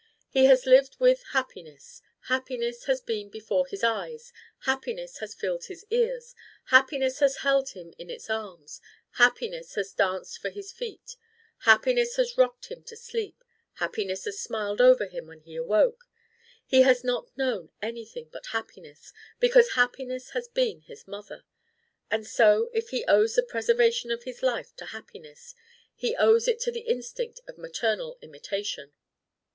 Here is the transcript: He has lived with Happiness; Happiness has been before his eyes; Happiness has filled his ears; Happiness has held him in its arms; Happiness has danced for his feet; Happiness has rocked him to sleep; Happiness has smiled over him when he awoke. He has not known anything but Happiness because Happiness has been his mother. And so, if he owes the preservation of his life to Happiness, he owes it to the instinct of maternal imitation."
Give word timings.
He 0.29 0.45
has 0.45 0.65
lived 0.65 0.99
with 0.99 1.21
Happiness; 1.33 2.01
Happiness 2.21 2.85
has 2.85 3.01
been 3.01 3.29
before 3.29 3.67
his 3.67 3.83
eyes; 3.83 4.33
Happiness 4.61 5.19
has 5.19 5.35
filled 5.35 5.65
his 5.65 5.85
ears; 5.91 6.33
Happiness 6.71 7.19
has 7.19 7.41
held 7.45 7.69
him 7.77 7.93
in 7.99 8.09
its 8.09 8.27
arms; 8.27 8.81
Happiness 9.19 9.75
has 9.75 9.93
danced 9.93 10.39
for 10.39 10.49
his 10.49 10.71
feet; 10.71 11.17
Happiness 11.65 12.15
has 12.15 12.35
rocked 12.35 12.71
him 12.71 12.81
to 12.85 12.95
sleep; 12.97 13.43
Happiness 13.73 14.25
has 14.25 14.39
smiled 14.39 14.81
over 14.81 15.05
him 15.05 15.27
when 15.27 15.41
he 15.41 15.55
awoke. 15.55 16.05
He 16.65 16.81
has 16.81 17.03
not 17.03 17.27
known 17.37 17.69
anything 17.79 18.27
but 18.33 18.47
Happiness 18.47 19.13
because 19.39 19.73
Happiness 19.73 20.31
has 20.31 20.47
been 20.47 20.81
his 20.81 21.07
mother. 21.07 21.43
And 22.09 22.25
so, 22.25 22.71
if 22.73 22.89
he 22.89 23.05
owes 23.05 23.35
the 23.35 23.43
preservation 23.43 24.09
of 24.09 24.23
his 24.23 24.41
life 24.41 24.75
to 24.77 24.85
Happiness, 24.87 25.53
he 25.93 26.15
owes 26.15 26.47
it 26.47 26.59
to 26.61 26.71
the 26.71 26.87
instinct 26.87 27.41
of 27.47 27.59
maternal 27.59 28.17
imitation." 28.23 28.93